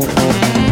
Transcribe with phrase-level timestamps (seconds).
[0.00, 0.67] Mm-hmm.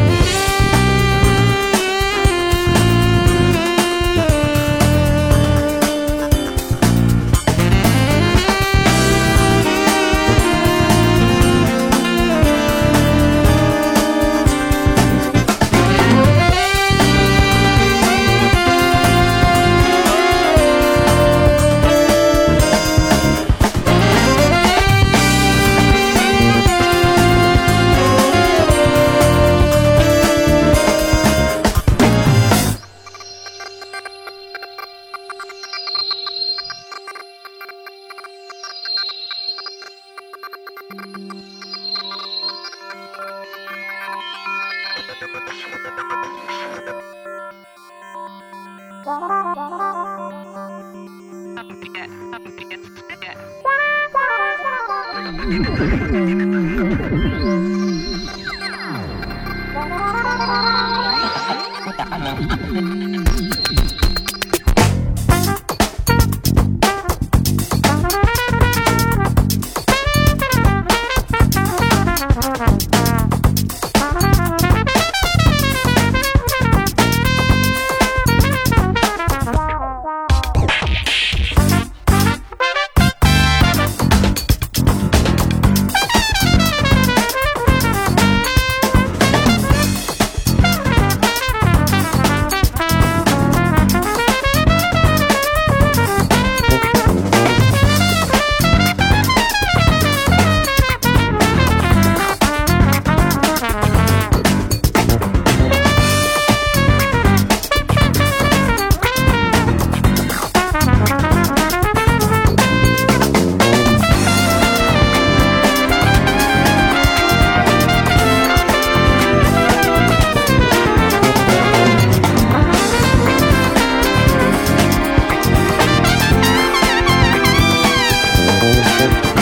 [128.67, 129.36] Música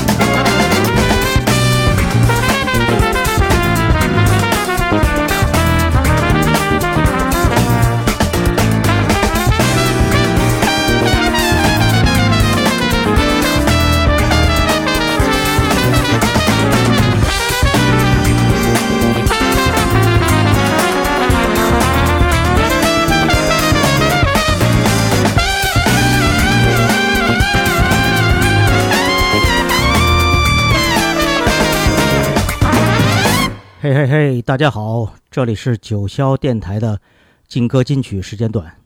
[33.85, 37.03] 嘿嘿嘿，大家好，这里是九霄电台的
[37.47, 38.77] 劲歌金曲时间段。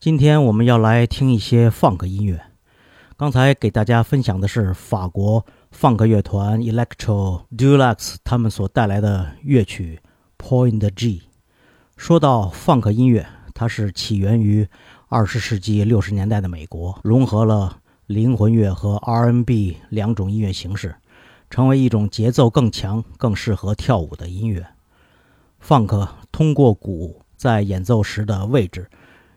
[0.00, 2.40] 今天我们要来听一些放克音乐。
[3.18, 10.00] 刚才给大家分享的是法国放克乐团 Electro Deluxe 他们所带来的乐曲
[10.42, 11.18] 《Point G》。
[11.98, 14.66] 说到放克音乐，它是起源于
[15.08, 20.96] 二十世纪六十年代的美国，融合了灵魂乐和 R&B 两种音乐形式。
[21.50, 24.66] 成为一种节奏更强、更适合跳舞的音乐。
[25.64, 28.88] Funk 通过鼓在演奏时的位置，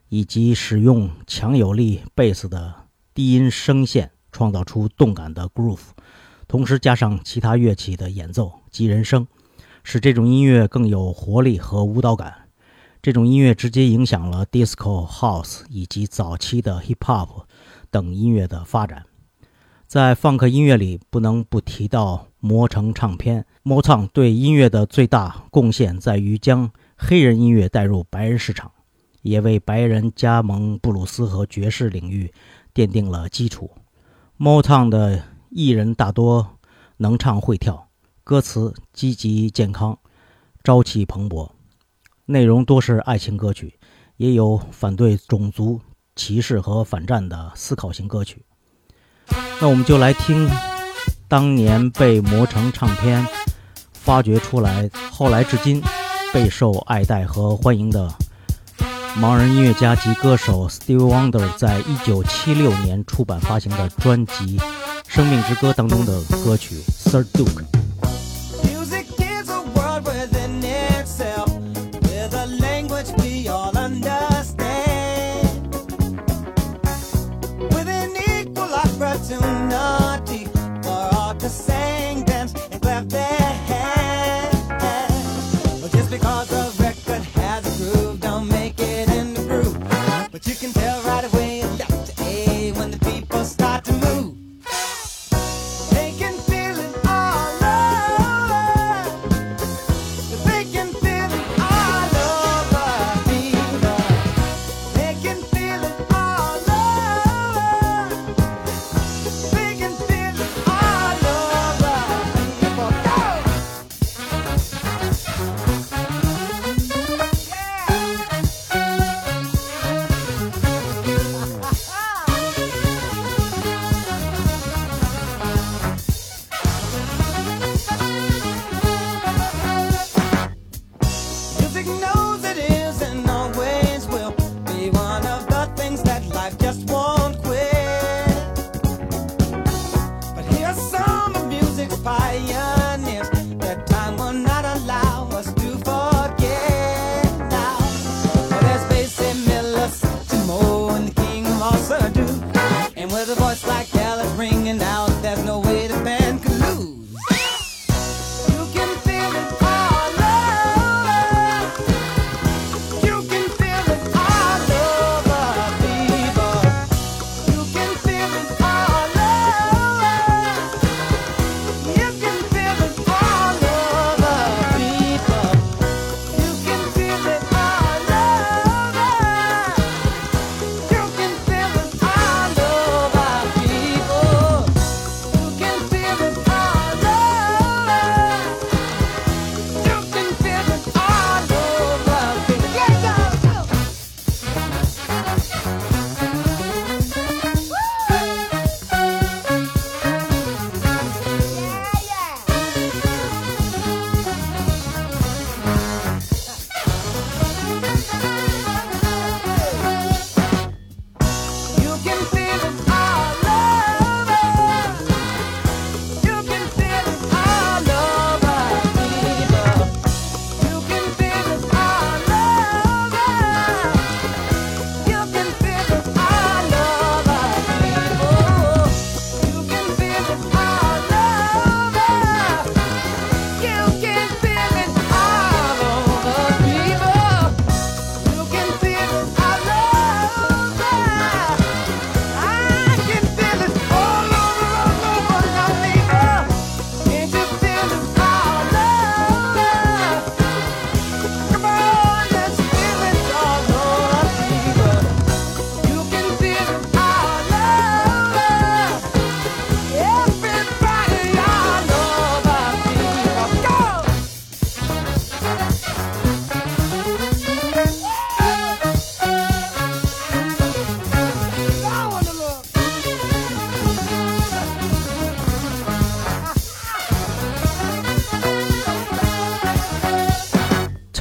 [0.09, 2.73] 以及使用强有力贝斯的
[3.13, 5.79] 低音声线，创造出动感的 groove，
[6.47, 9.27] 同时加上其他乐器的演奏及人声，
[9.83, 12.49] 使这种音乐更有活力和舞蹈感。
[13.01, 17.45] 这种音乐直接影响了 disco、house 以及早期的 hip hop
[17.89, 19.05] 等音乐的发展。
[19.91, 23.45] 在放克音乐里，不能不提到魔城唱片。
[23.61, 28.71] Motown 对音乐的最大贡献在于将黑人音乐带入白人市场，
[29.21, 32.33] 也为白人加盟布鲁斯和爵士领域
[32.73, 33.69] 奠定了基础。
[34.39, 36.57] Motown 的艺人大多
[36.95, 37.89] 能唱会跳，
[38.23, 39.99] 歌词积极健康，
[40.63, 41.51] 朝气蓬勃，
[42.27, 43.77] 内容多是爱情歌曲，
[44.15, 45.81] 也有反对种族
[46.15, 48.45] 歧视和反战的思考型歌曲。
[49.59, 50.49] 那我们就来听
[51.27, 53.25] 当年被磨成唱片
[53.93, 55.81] 发掘出来，后来至今
[56.33, 58.09] 备受爱戴和欢迎的
[59.19, 64.57] 盲人音乐家及歌手 Steve Wonder 在一九七六年出版发行的专辑
[65.07, 66.75] 《生命之歌》当中的歌曲
[67.09, 67.45] 《Sir Duke》。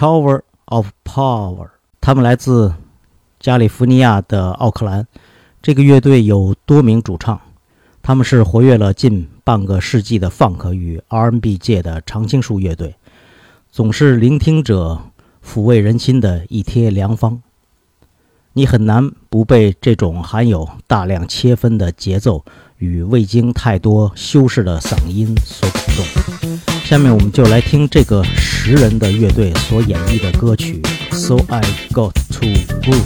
[0.01, 1.69] Tower of Power，
[2.01, 2.73] 他们来自
[3.39, 5.07] 加利福尼亚的奥克兰。
[5.61, 7.39] 这个乐队有多名主唱，
[8.01, 12.95] 他们是活跃了近半个世纪的 Funk 与 R&B 界的常青树乐队，
[13.71, 14.99] 总是聆听者
[15.47, 17.43] 抚慰人心的一贴良方。
[18.55, 22.43] 你很难不被这种含有大量切分的节奏
[22.79, 26.80] 与未经太多修饰的嗓音所感动。
[26.91, 30.83] 下面我们就来听这个十人的乐队所演绎的歌曲
[31.15, 31.61] 《So I
[31.93, 32.47] Got to
[32.83, 33.05] Groove》。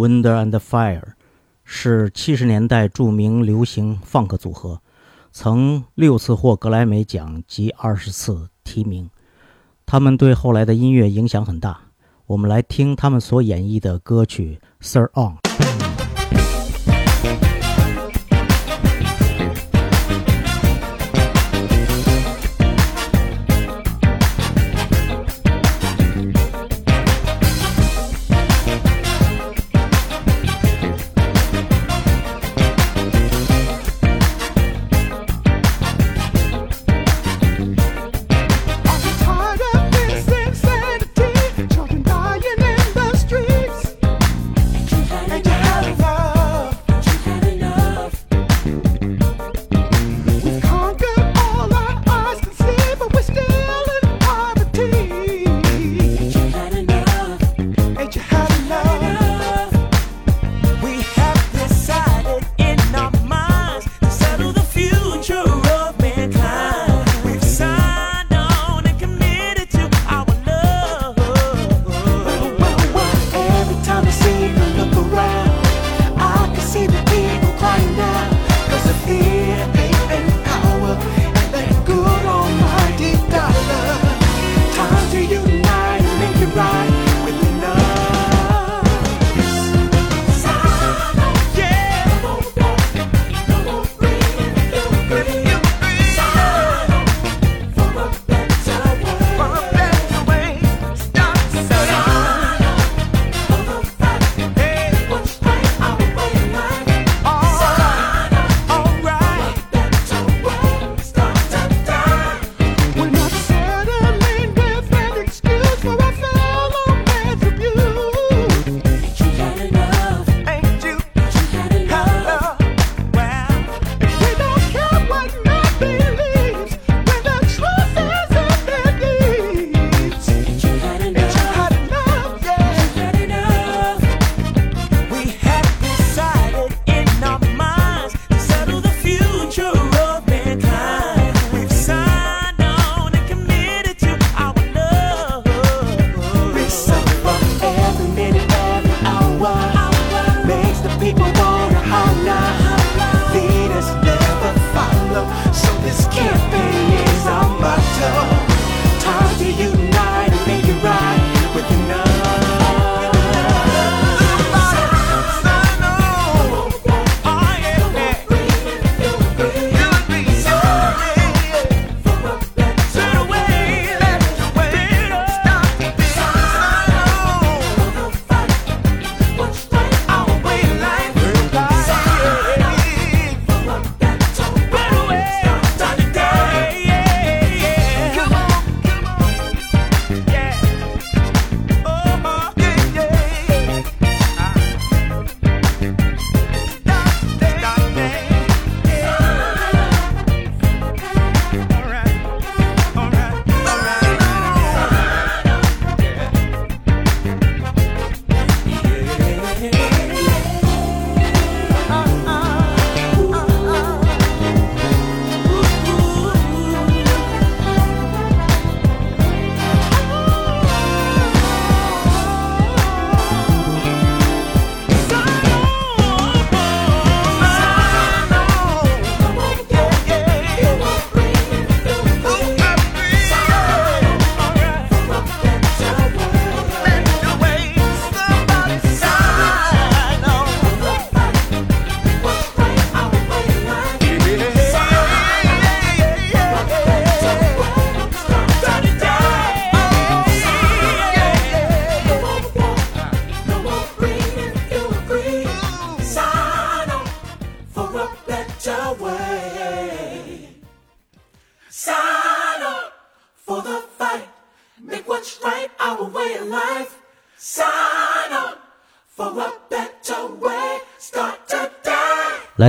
[0.00, 1.12] Wonder and Fire
[1.62, 4.80] 是七十年代著名流行 funk 组合，
[5.30, 9.10] 曾六次获格莱美奖及二十次提名。
[9.84, 11.78] 他们对后来的音乐影响很大。
[12.28, 15.36] 我们来听他们所演绎的歌曲《Sir On》。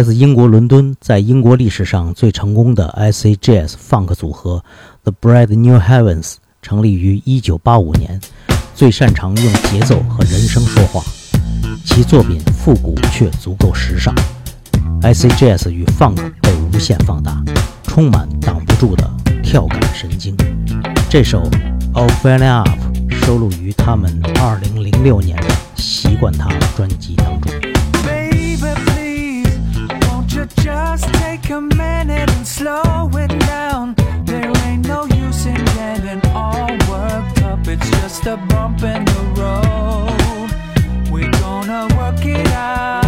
[0.01, 4.63] 来自英国伦敦，在英国历史上最成功的 I C J S Funk 组合
[5.03, 8.19] The Bright New Heavens 成立于1985年，
[8.73, 11.03] 最擅长用节奏和人声说话，
[11.85, 14.11] 其作品复古却足够时尚。
[15.03, 17.39] I C J S 与 Funk 被无限放大，
[17.83, 19.07] 充满挡不住的
[19.43, 20.35] 跳感神经。
[21.11, 21.43] 这首
[21.93, 22.67] All Filling Up
[23.23, 27.70] 收录于他们2006年的《习惯他》专辑当中。
[31.51, 33.95] a minute and slow it down.
[34.23, 37.67] There ain't no use in getting all worked up.
[37.67, 41.11] It's just a bump in the road.
[41.11, 43.00] We're gonna work it out.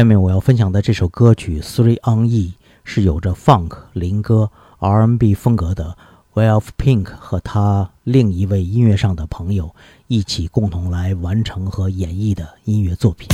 [0.00, 5.94] 下面我要分享的这首歌曲 Three on E 是有着 Funk 灵歌 RNB 风格的
[6.32, 9.74] Wealth Pink 和他另一位音乐上的朋友
[10.06, 13.28] 一起共同来完成和演绎的音乐作品。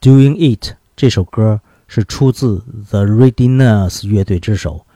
[0.00, 0.64] Doing It》
[0.96, 4.86] 这首歌是出自 The Readiness 乐队之手，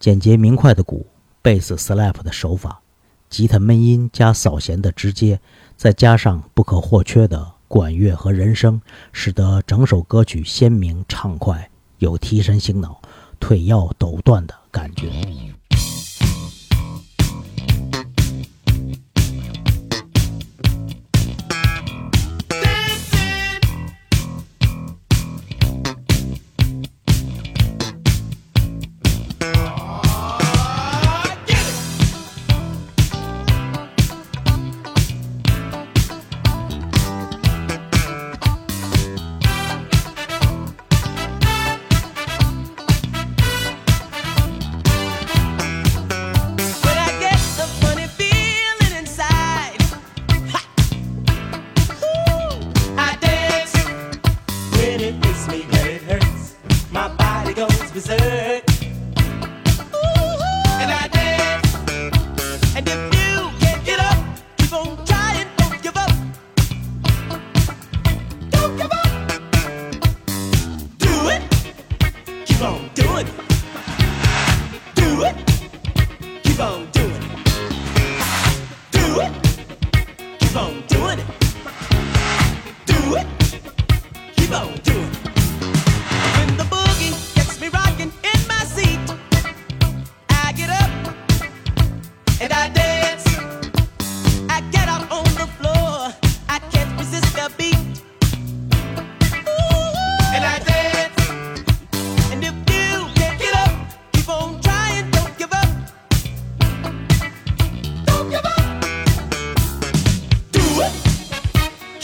[0.00, 1.06] 简洁明快的鼓、
[1.40, 2.80] 贝斯 slap 的手法、
[3.30, 5.38] 吉他闷音加扫弦的直接，
[5.76, 8.80] 再加上不可或缺的管乐和人声，
[9.12, 13.00] 使得整首歌曲鲜明畅快，有提神醒脑、
[13.38, 15.08] 腿要抖断的感觉。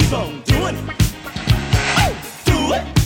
[0.05, 0.97] keep on doing it.
[2.45, 3.04] Do it.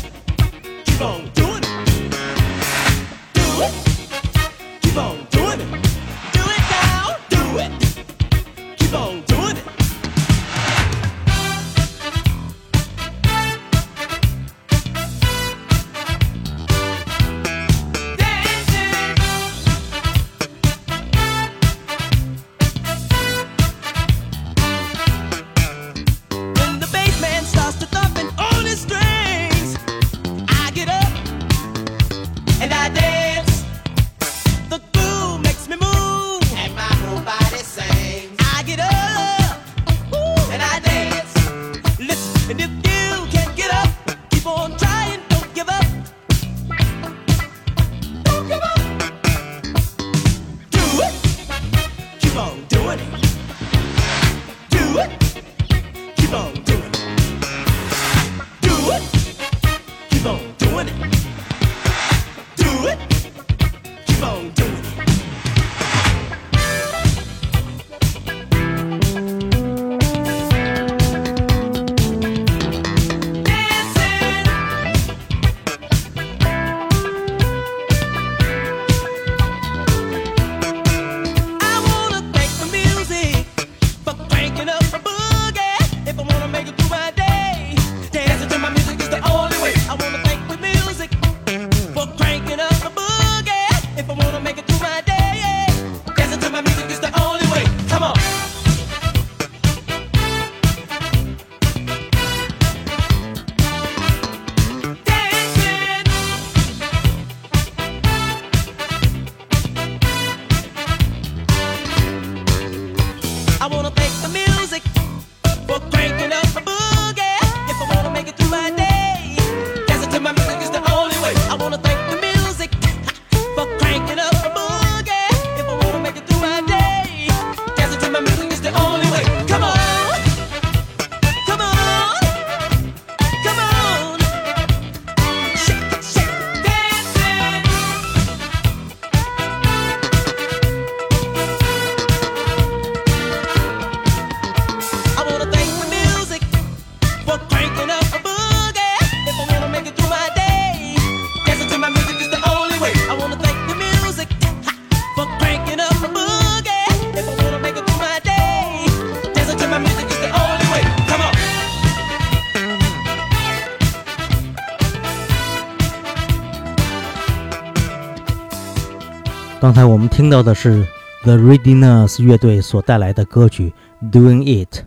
[170.19, 170.85] 听到的是
[171.23, 173.73] The Readiness 乐队所带来的歌曲
[174.11, 174.79] 《Doing It》，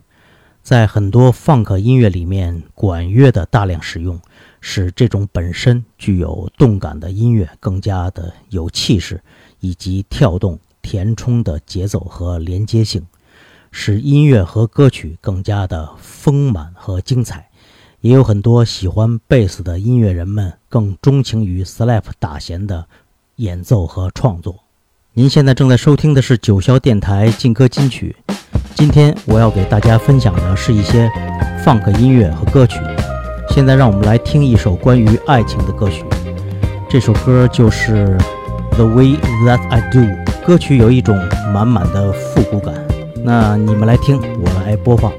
[0.61, 4.19] 在很多 funk 音乐里面，管乐的大量使用，
[4.59, 9.23] 使这种本身具有动感的音乐更加的有气势，
[9.61, 13.07] 以及跳动填充的节奏和连接性，
[13.71, 17.49] 使音乐和歌曲更加的丰满和精彩。
[18.01, 22.85] 也有很多喜欢贝斯的音乐人们更钟情于 slap 打弦的
[23.37, 24.60] 演奏和创作。
[25.13, 28.15] 您现在正在收听的是九霄电台劲歌金曲。
[28.75, 31.11] 今天我要给大家分享的是一些
[31.65, 32.79] funk 音乐和歌曲。
[33.49, 36.05] 现在让我们来听一首关于爱情的歌曲，
[36.89, 38.17] 这首歌就是
[38.75, 39.99] 《The Way That I Do》。
[40.45, 41.13] 歌曲有一种
[41.53, 42.73] 满满的复古感。
[43.21, 45.11] 那你们来听，我来播放。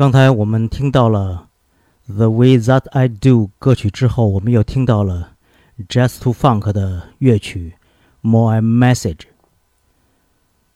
[0.00, 1.48] 刚才我们听到了
[2.16, 5.32] 《The Way That I Do》歌曲之后，我们又听到了
[5.90, 7.74] Jazz to Funk 的乐曲
[8.26, 9.16] 《More Message》。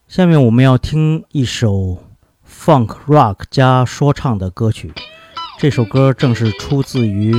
[0.07, 2.05] 下面我们要听一首
[2.47, 4.93] Funk Rock 加说唱的歌曲，
[5.59, 7.35] 这首歌正是出自于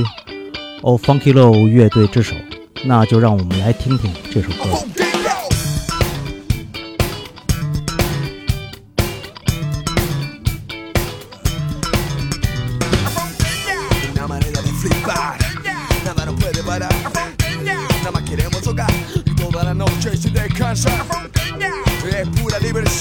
[0.82, 2.34] O Funky Low 乐队之手，
[2.84, 5.05] 那就让我们来听听这首歌。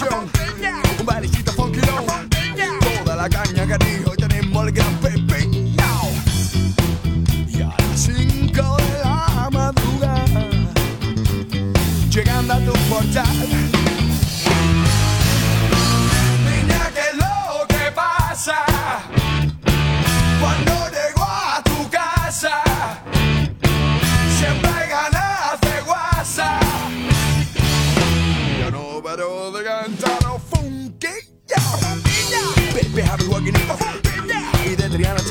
[0.02, 2.06] Un bailecito funky long.
[3.04, 4.94] Toda la caña que dijo tenemos el gran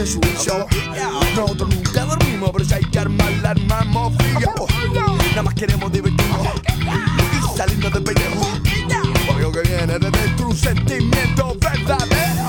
[0.07, 0.67] de.
[1.35, 4.53] Nosotros nunca dormimos, pero si hay que armar la armamos frío.
[5.31, 6.49] Nada más queremos divertirnos
[7.33, 8.49] y salirnos del pellejo.
[9.27, 12.49] Porque lo que viene de dentro un sentimiento verdadero.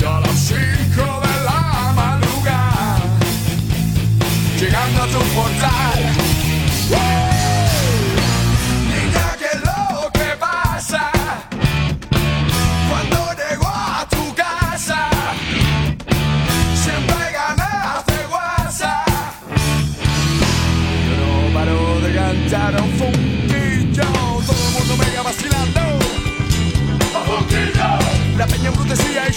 [0.00, 2.98] Y a las 5 de la madrugada,
[4.58, 6.25] llegando a tu portal.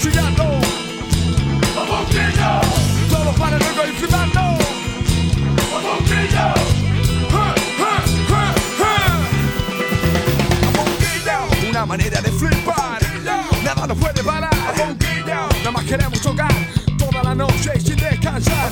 [0.00, 0.44] Embrutecida y chillando.
[3.08, 4.40] Todos para luego y flipando.
[11.68, 13.00] Una manera de flipar.
[13.64, 14.50] Nada nos puede parar.
[15.26, 16.52] Nada más queremos tocar
[16.98, 18.69] toda la noche sin descansar.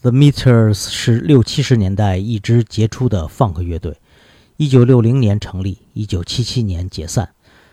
[0.00, 3.96] The Meters 是六七十年代一支杰出的 funk 乐队，
[4.56, 7.28] 一九六零年成立，一九七七年解散。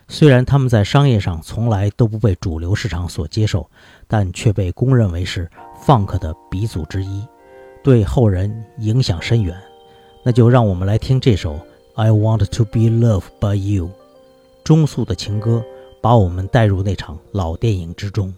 [0.08, 3.70] 虽然他们在商业上从来都不被主流市场所接受，
[4.08, 5.48] 但却被公认为是
[5.86, 7.24] funk 的鼻祖之一，
[7.84, 9.56] 对后人影响深远。
[10.24, 11.54] 那就让我们来听这首
[11.94, 13.86] 《I Want to Be Loved by You》，
[14.64, 15.64] 中速的情歌，
[16.02, 18.34] 把我们带入那场老电影之中。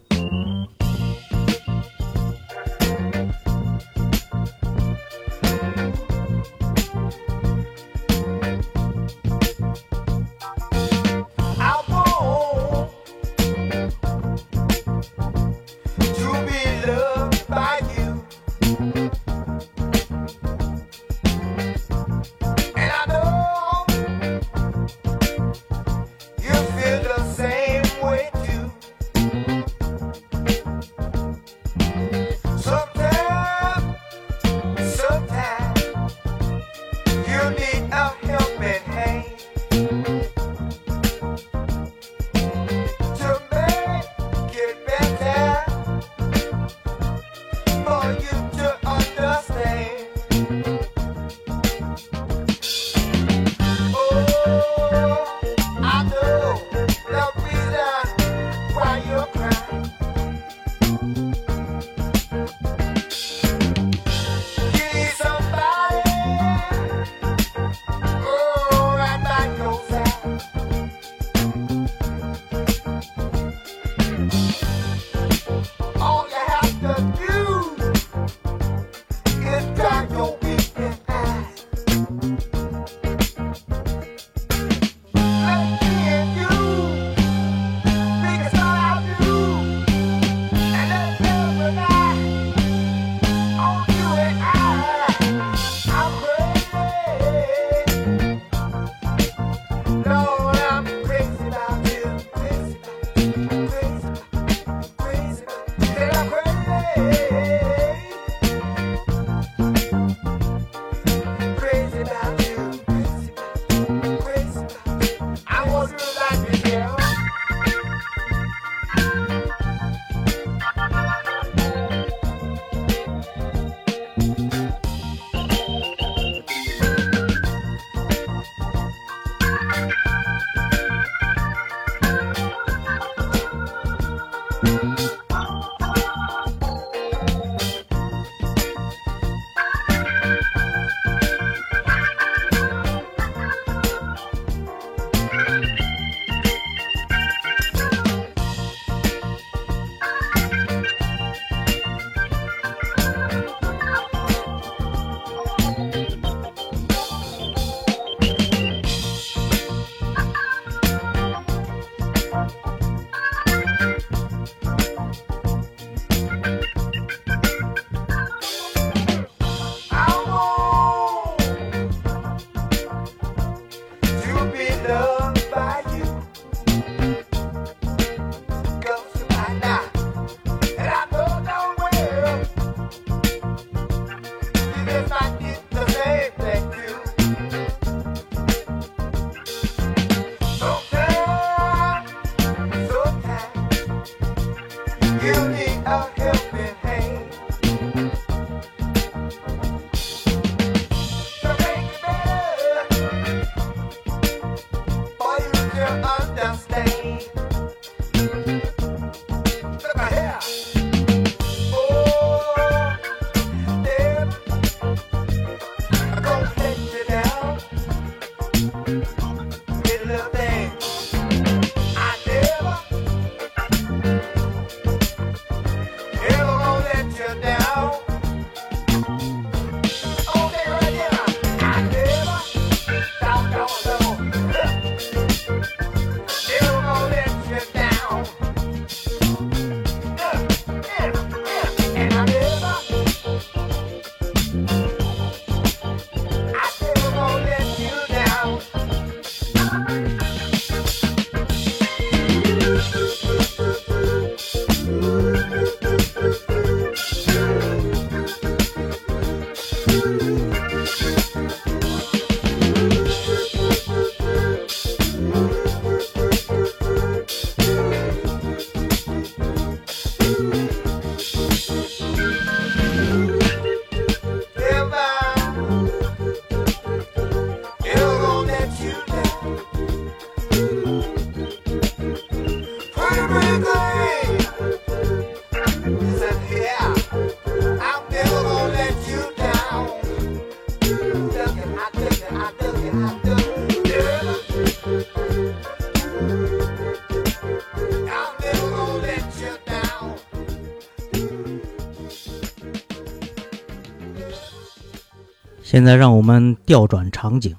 [305.77, 307.55] 现在让我们调转场景，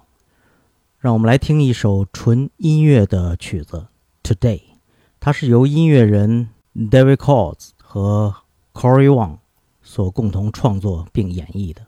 [0.99, 3.87] 让我们来听一首纯音乐的曲子
[4.29, 4.59] 《Today》，
[5.21, 8.35] 它是由音乐人 David c o r d s 和
[8.75, 9.39] Corey Wong
[9.83, 11.83] 所共同创作并演绎的。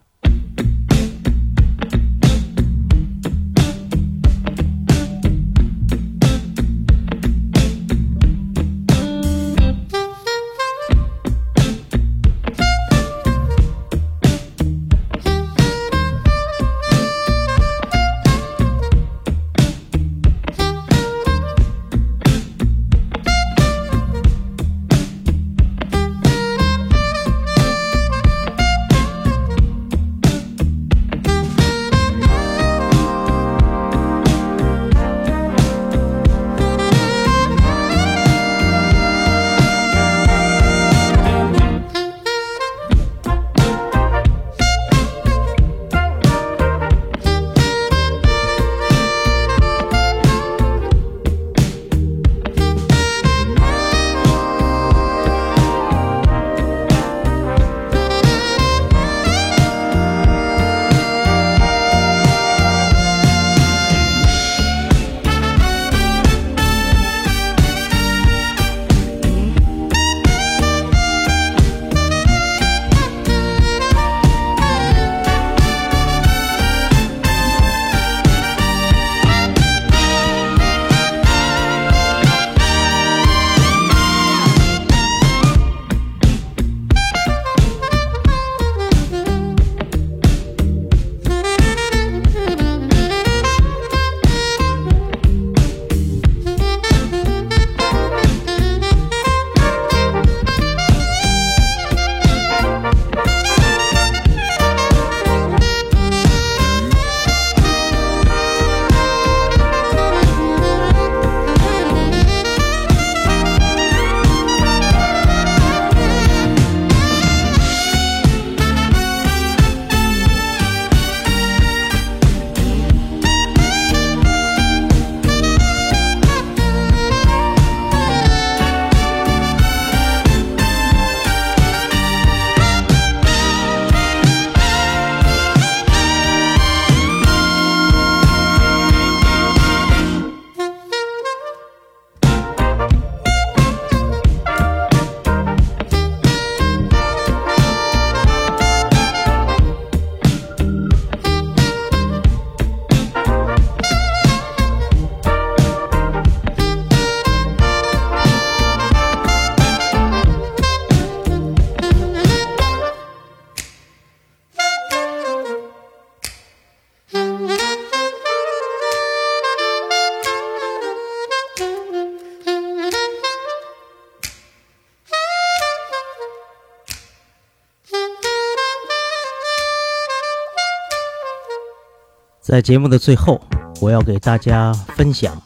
[182.51, 183.39] 在节目的最后，
[183.79, 185.41] 我要给大家分享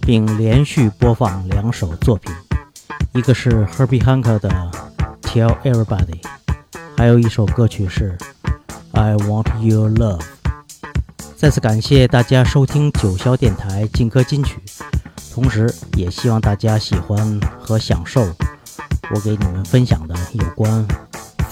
[0.00, 2.34] 并连续播放两首作品，
[3.12, 4.48] 一个是 Herbie Hancock 的
[5.20, 6.18] 《Tell Everybody》，
[6.96, 8.16] 还有一首歌曲是
[8.98, 10.20] 《I Want Your Love》。
[11.36, 14.56] 再次感谢大家收听九霄电台劲歌金曲，
[15.34, 18.22] 同时也希望大家喜欢和享受
[19.14, 20.88] 我给你们分享的有关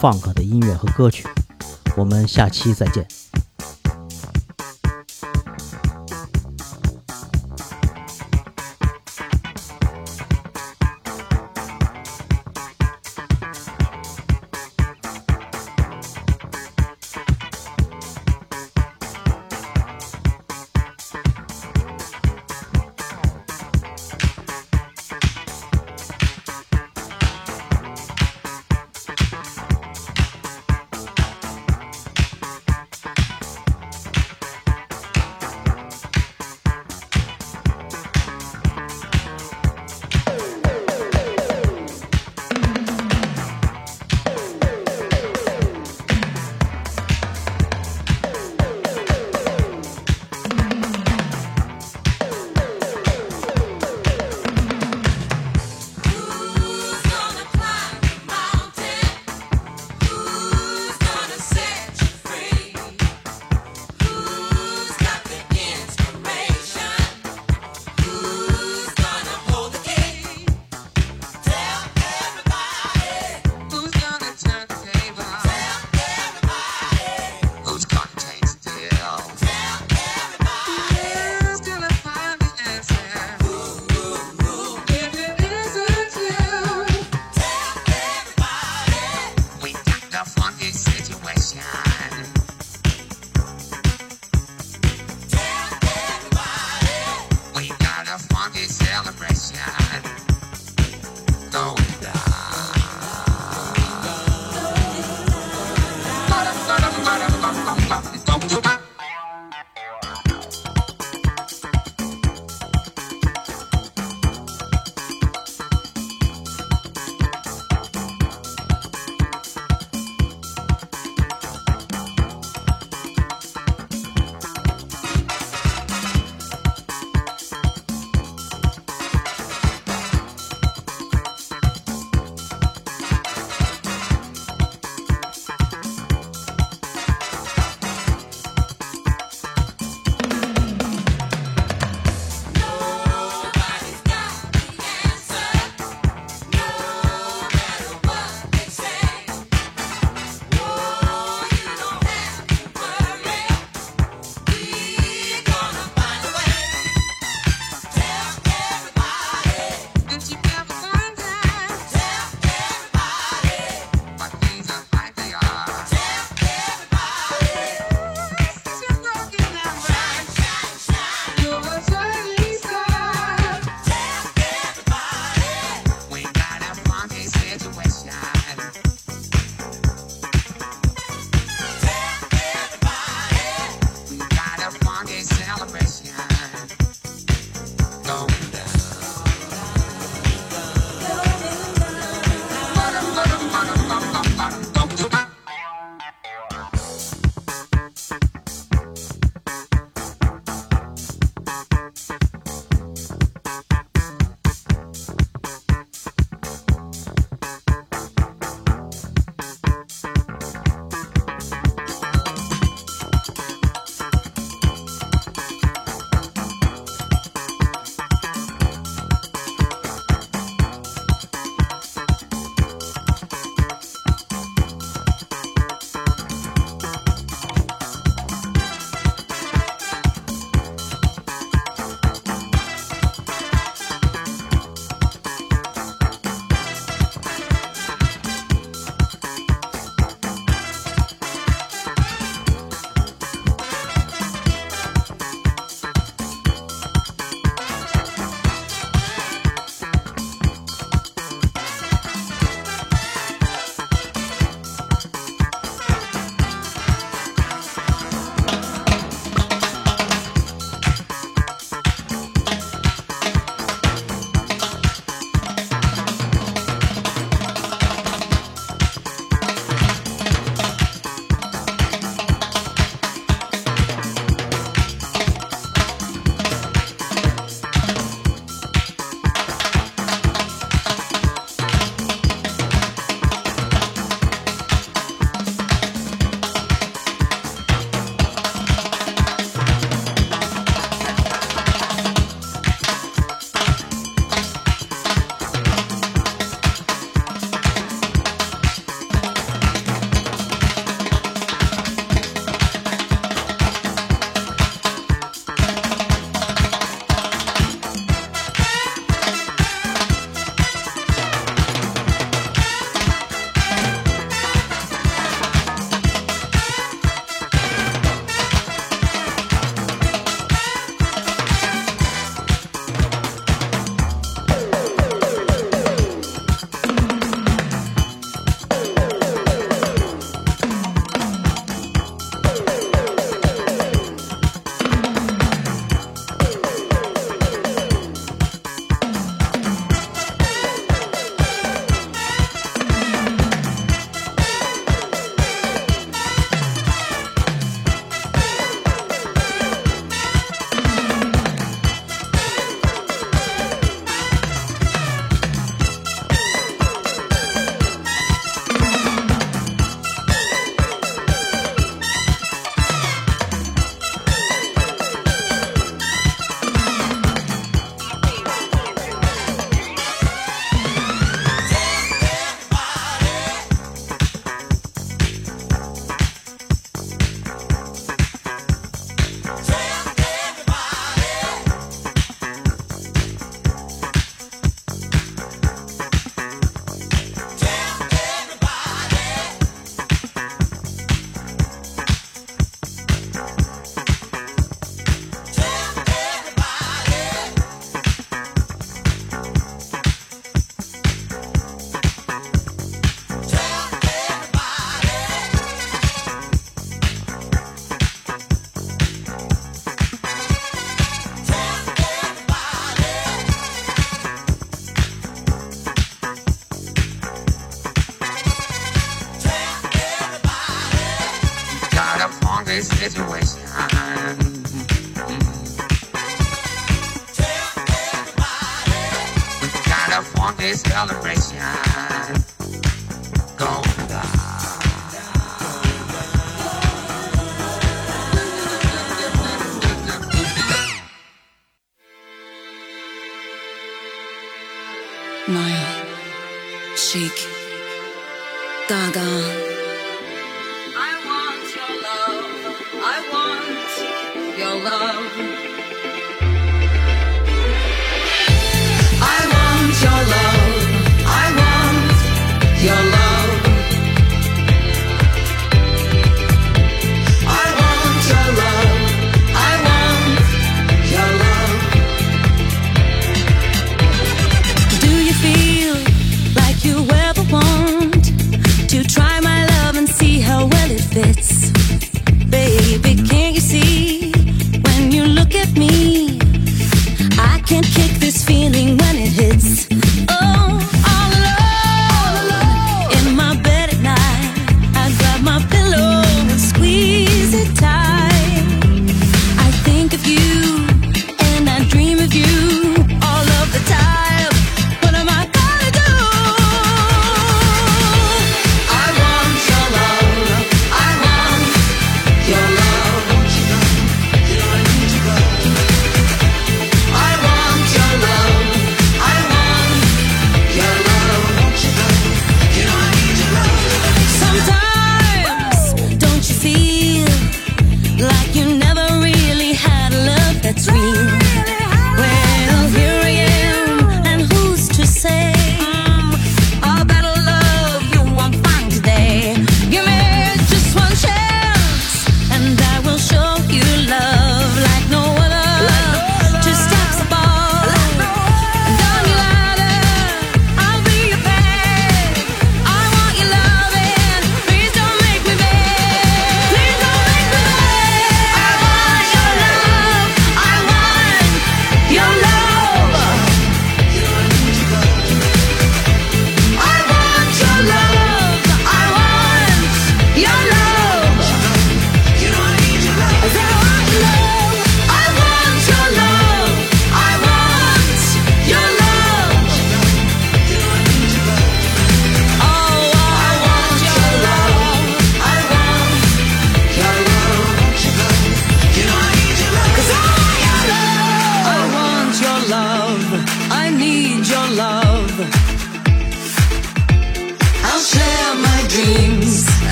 [0.00, 1.26] funk 的音乐和歌曲。
[1.94, 3.06] 我们下期再见。